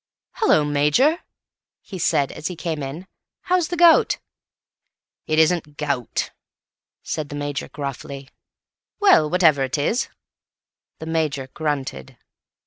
[0.31, 1.19] "Hallo, Major,"
[1.79, 3.05] he said as he came in,
[3.41, 4.17] "how's the gout?"
[5.27, 6.31] "It isn't gout,"
[7.03, 8.27] said the Major gruffly.
[8.99, 10.09] "Well, whatever it is."
[10.97, 12.17] The Major grunted.